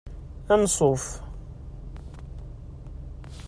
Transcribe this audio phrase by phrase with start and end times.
[0.53, 1.05] Anṣuf.